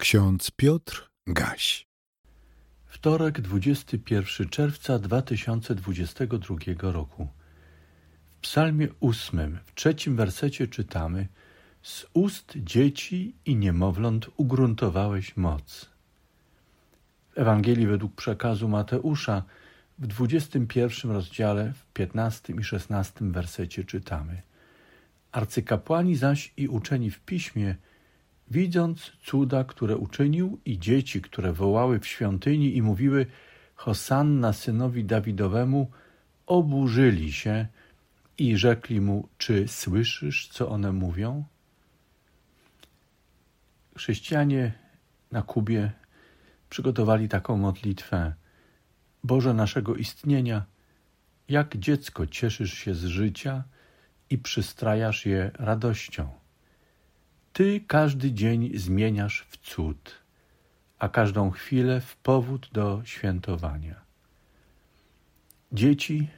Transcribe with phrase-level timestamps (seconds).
[0.00, 1.86] Ksiądz Piotr Gaś.
[2.86, 6.56] Wtorek, 21 czerwca 2022
[6.92, 7.28] roku.
[8.30, 11.28] W psalmie ósmym, w trzecim wersecie czytamy
[11.82, 15.90] Z ust dzieci i niemowląt ugruntowałeś moc.
[17.30, 19.42] W Ewangelii według przekazu Mateusza
[19.98, 24.42] w 21 rozdziale, w 15 i 16 wersecie czytamy
[25.32, 27.76] Arcykapłani zaś i uczeni w piśmie–
[28.50, 33.26] Widząc cuda, które uczynił i dzieci, które wołały w świątyni i mówiły
[33.74, 35.90] Hosanna synowi Dawidowemu,
[36.46, 37.66] oburzyli się
[38.38, 41.44] i rzekli mu, czy słyszysz, co one mówią?
[43.96, 44.72] Chrześcijanie
[45.32, 45.92] na Kubie
[46.70, 48.34] przygotowali taką modlitwę.
[49.24, 50.64] Boże naszego istnienia,
[51.48, 53.64] jak dziecko cieszysz się z życia
[54.30, 56.39] i przystrajasz je radością.
[57.52, 60.14] Ty każdy dzień zmieniasz w cud,
[60.98, 64.00] a każdą chwilę w powód do świętowania.
[65.72, 66.28] Dzieci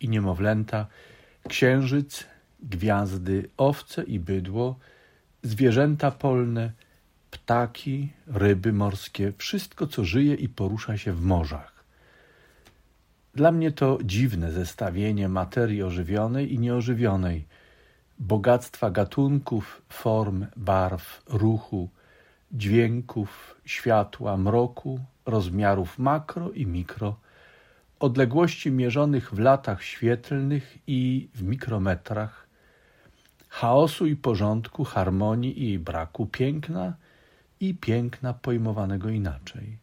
[0.00, 0.86] i niemowlęta,
[1.48, 2.26] księżyc,
[2.62, 4.78] gwiazdy, owce i bydło,
[5.42, 6.72] zwierzęta polne,
[7.30, 11.84] ptaki, ryby morskie, wszystko, co żyje i porusza się w morzach.
[13.34, 17.44] Dla mnie to dziwne zestawienie materii ożywionej i nieożywionej–
[18.20, 21.88] bogactwa gatunków, form, barw, ruchu,
[22.52, 27.16] dźwięków, światła, mroku, rozmiarów makro i mikro,
[28.00, 32.46] odległości mierzonych w latach świetlnych i w mikrometrach,
[33.48, 36.94] chaosu i porządku, harmonii i braku, piękna
[37.60, 39.78] i piękna pojmowanego inaczej.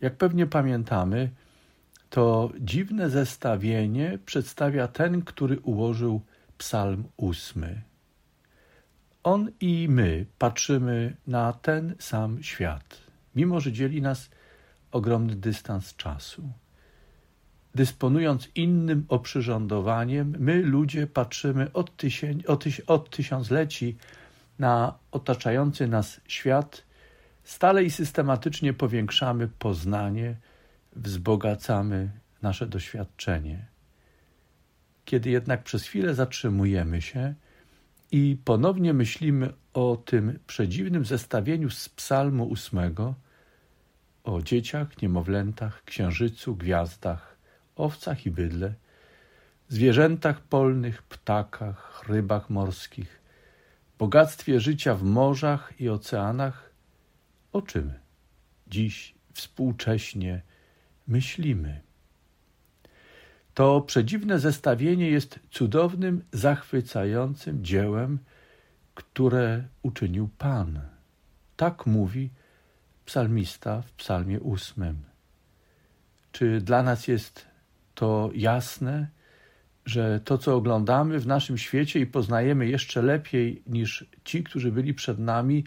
[0.00, 1.30] Jak pewnie pamiętamy,
[2.10, 6.20] to dziwne zestawienie przedstawia ten, który ułożył
[6.62, 7.82] Psalm ósmy.
[9.22, 12.98] On i my patrzymy na ten sam świat,
[13.34, 14.30] mimo że dzieli nas
[14.92, 16.52] ogromny dystans czasu.
[17.74, 23.96] Dysponując innym oprzyrządowaniem, my ludzie patrzymy od, tysię, od, tyś, od tysiącleci
[24.58, 26.84] na otaczający nas świat,
[27.44, 30.36] stale i systematycznie powiększamy poznanie,
[30.96, 32.10] wzbogacamy
[32.42, 33.71] nasze doświadczenie.
[35.04, 37.34] Kiedy jednak przez chwilę zatrzymujemy się
[38.10, 43.14] i ponownie myślimy o tym przedziwnym zestawieniu z Psalmu ósmego,
[44.24, 47.36] o dzieciach, niemowlętach, księżycu, gwiazdach,
[47.76, 48.74] owcach i bydle,
[49.68, 53.20] zwierzętach polnych, ptakach, rybach morskich,
[53.98, 56.70] bogactwie życia w morzach i oceanach,
[57.52, 57.92] o czym
[58.66, 60.42] dziś współcześnie
[61.06, 61.80] myślimy.
[63.54, 68.18] To przedziwne zestawienie jest cudownym, zachwycającym dziełem,
[68.94, 70.80] które uczynił Pan.
[71.56, 72.30] Tak mówi
[73.04, 75.02] psalmista w psalmie ósmym.
[76.32, 77.46] Czy dla nas jest
[77.94, 79.08] to jasne,
[79.86, 84.94] że to, co oglądamy w naszym świecie i poznajemy jeszcze lepiej niż ci, którzy byli
[84.94, 85.64] przed nami,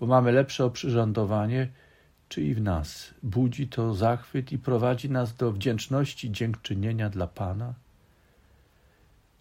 [0.00, 1.68] bo mamy lepsze oprzyrządowanie,
[2.28, 7.74] czy i w nas budzi to zachwyt i prowadzi nas do wdzięczności dziękczynienia dla Pana?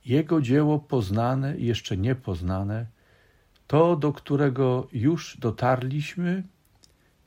[0.06, 2.86] Jego dzieło poznane i jeszcze niepoznane,
[3.68, 6.44] to, do którego już dotarliśmy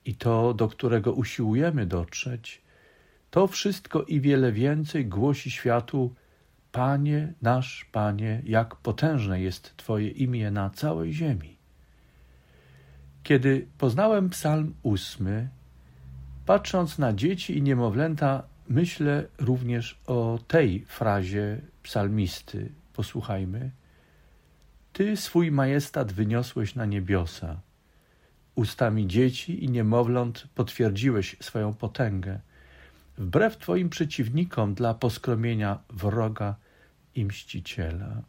[0.04, 2.62] i to, do którego usiłujemy dotrzeć,
[3.31, 6.15] to wszystko i wiele więcej głosi światu:
[6.72, 11.59] Panie, nasz Panie, jak potężne jest Twoje imię na całej ziemi.
[13.30, 15.48] Kiedy poznałem Psalm ósmy,
[16.46, 22.72] patrząc na dzieci i niemowlęta, myślę również o tej frazie psalmisty.
[22.92, 23.70] Posłuchajmy.
[24.92, 27.60] Ty swój majestat wyniosłeś na niebiosa.
[28.54, 32.41] Ustami dzieci i niemowląt potwierdziłeś swoją potęgę.
[33.18, 36.54] Wbrew Twoim przeciwnikom dla poskromienia wroga
[37.14, 38.22] i mściciela.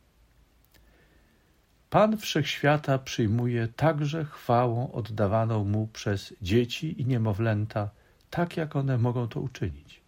[1.91, 7.89] Pan Wszechświata przyjmuje także chwałą oddawaną Mu przez dzieci i niemowlęta,
[8.29, 10.01] tak jak one mogą to uczynić.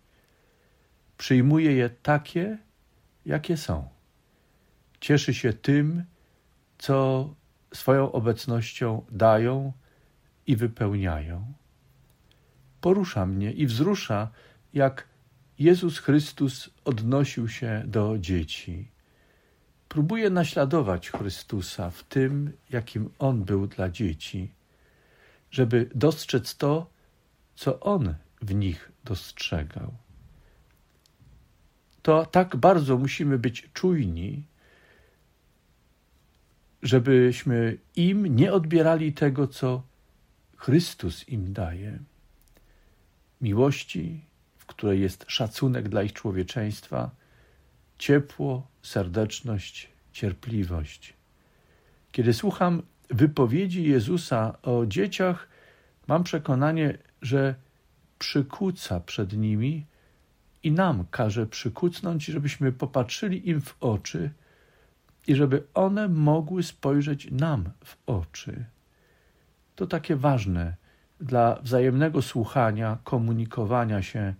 [1.17, 2.57] Przyjmuje je takie,
[3.25, 3.87] jakie są.
[4.99, 6.03] Cieszy się tym,
[6.77, 7.29] co
[7.73, 9.73] swoją obecnością dają
[10.47, 11.53] i wypełniają.
[12.81, 14.29] Porusza mnie i wzrusza,
[14.73, 15.07] jak
[15.59, 18.92] Jezus Chrystus odnosił się do dzieci
[19.93, 24.51] Próbuję naśladować Chrystusa w tym, jakim On był dla dzieci,
[25.51, 26.89] żeby dostrzec to,
[27.55, 29.93] co On w nich dostrzegał.
[32.01, 34.43] To tak bardzo musimy być czujni,
[36.81, 39.83] żebyśmy im nie odbierali tego, co
[40.57, 41.99] Chrystus im daje.
[43.41, 44.25] Miłości,
[44.57, 47.11] w której jest szacunek dla ich człowieczeństwa,
[47.97, 51.13] ciepło, serdeczność, cierpliwość.
[52.11, 55.47] Kiedy słucham wypowiedzi Jezusa o dzieciach,
[56.07, 57.55] mam przekonanie, że
[58.19, 59.85] przykuca przed nimi
[60.63, 64.31] i nam każe przykucnąć, żebyśmy popatrzyli im w oczy
[65.27, 68.65] i żeby one mogły spojrzeć nam w oczy.
[69.75, 70.75] To takie ważne
[71.19, 74.33] dla wzajemnego słuchania, komunikowania się,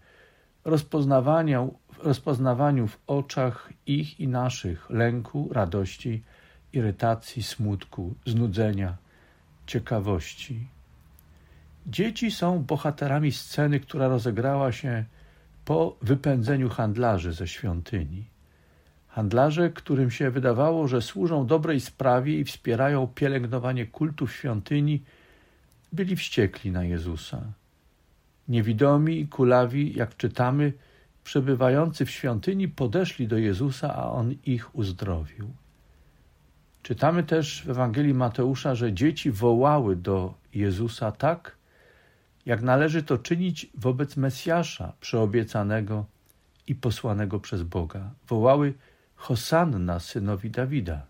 [0.65, 1.67] rozpoznawania,
[1.99, 6.23] rozpoznawaniu w oczach ich i naszych lęku, radości,
[6.73, 8.97] irytacji, smutku, znudzenia,
[9.67, 10.67] ciekawości.
[11.87, 15.05] Dzieci są bohaterami sceny, która rozegrała się
[15.65, 18.23] po wypędzeniu handlarzy ze świątyni.
[19.07, 25.03] Handlarze, którym się wydawało, że służą dobrej sprawie i wspierają pielęgnowanie kultu w świątyni,
[25.91, 27.41] byli wściekli na Jezusa.
[28.47, 30.73] Niewidomi i kulawi, jak czytamy,
[31.23, 35.53] przebywający w świątyni podeszli do Jezusa, a on ich uzdrowił.
[36.83, 41.57] Czytamy też w Ewangelii Mateusza, że dzieci wołały do Jezusa tak,
[42.45, 46.05] jak należy to czynić wobec Mesjasza przeobiecanego
[46.67, 48.11] i posłanego przez Boga.
[48.27, 48.73] Wołały
[49.15, 51.05] Hosanna synowi Dawida.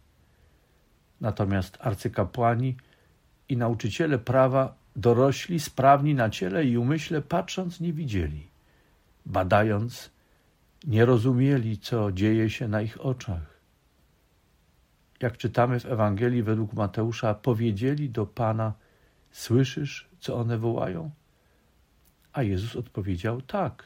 [1.21, 2.77] Natomiast arcykapłani
[3.50, 8.48] i nauczyciele prawa dorośli, sprawni na ciele i umyśle, patrząc nie widzieli,
[9.25, 10.12] badając
[10.88, 13.60] nie rozumieli, co dzieje się na ich oczach.
[15.19, 18.74] Jak czytamy w Ewangelii według Mateusza, powiedzieli do Pana:
[19.31, 21.12] Słyszysz, co one wołają?
[22.34, 23.84] A Jezus odpowiedział: Tak.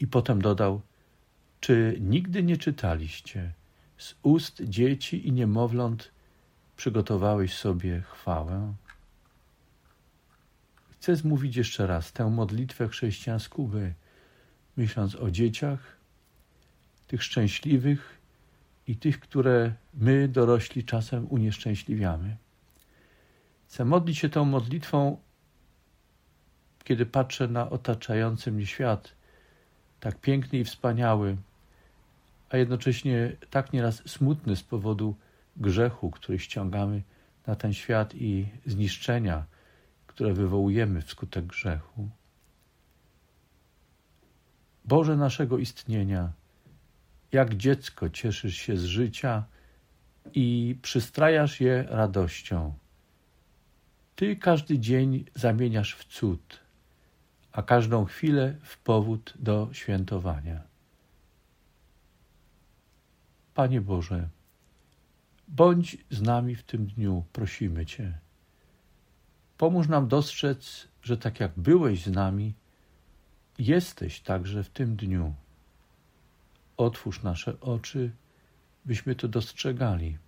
[0.00, 0.80] I potem dodał:
[1.60, 3.52] Czy nigdy nie czytaliście?
[3.96, 6.10] Z ust dzieci i niemowląt
[6.76, 8.74] przygotowałeś sobie chwałę?
[11.00, 13.94] Chcę zmówić jeszcze raz tę modlitwę chrześcijańską, by
[14.76, 15.96] myśląc o dzieciach,
[17.06, 18.18] tych szczęśliwych
[18.86, 22.36] i tych, które my, dorośli, czasem unieszczęśliwiamy.
[23.68, 25.16] Chcę modlić się tą modlitwą,
[26.84, 29.12] kiedy patrzę na otaczający mnie świat,
[30.00, 31.36] tak piękny i wspaniały,
[32.50, 35.14] a jednocześnie tak nieraz smutny z powodu
[35.56, 37.02] grzechu, który ściągamy
[37.46, 39.44] na ten świat i zniszczenia,
[40.20, 42.08] które wywołujemy wskutek grzechu.
[44.84, 46.32] Boże naszego istnienia,
[47.32, 49.44] jak dziecko cieszysz się z życia
[50.34, 52.74] i przystrajasz je radością.
[54.16, 56.60] Ty każdy dzień zamieniasz w cud,
[57.52, 60.62] a każdą chwilę w powód do świętowania.
[63.54, 64.28] Panie Boże,
[65.48, 68.29] bądź z nami w tym dniu, prosimy Cię.
[69.60, 72.54] Pomóż nam dostrzec, że tak jak byłeś z nami,
[73.58, 75.34] jesteś także w tym dniu.
[76.76, 78.10] Otwórz nasze oczy,
[78.84, 80.18] byśmy to dostrzegali.